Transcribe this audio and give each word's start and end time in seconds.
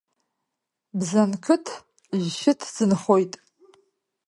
Бзанқыҭ 0.97 1.65
жәшәы 2.21 2.53
ҭӡы 2.59 2.85
нхоит. 2.91 3.33